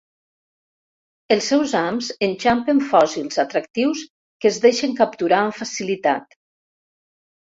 Els 1.33 1.49
seus 1.51 1.73
hams 1.79 2.07
enxampen 2.27 2.81
fòssils 2.93 3.37
atractius 3.43 4.01
que 4.45 4.49
es 4.51 4.57
deixen 4.63 4.97
capturar 5.03 5.43
amb 5.43 5.57
facilitat. 5.59 6.35